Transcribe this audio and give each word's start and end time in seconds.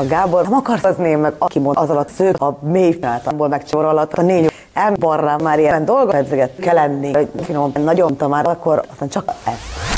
A 0.00 0.06
Gábor 0.06 0.42
nem 0.42 0.54
akarsz 0.54 0.84
az 0.84 0.96
ném 0.96 1.20
meg, 1.20 1.34
aki 1.38 1.58
mond 1.58 1.76
az 1.76 1.90
alatt 1.90 2.08
szők, 2.08 2.40
a 2.40 2.58
mély 2.60 2.92
csináltamból 2.92 3.48
megcsor 3.48 3.84
alatt, 3.84 4.12
a 4.12 4.22
négy 4.22 4.52
elbarrám 4.72 5.40
már 5.42 5.58
ilyen 5.58 5.84
dolgot 5.84 6.14
edzeget 6.14 6.56
kell 6.60 6.74
lenni, 6.74 7.12
hogy 7.12 7.28
finom, 7.42 7.72
nagyon 7.84 8.16
tamár, 8.16 8.46
akkor 8.46 8.82
aztán 8.90 9.08
csak 9.08 9.32
ezt. 9.44 9.89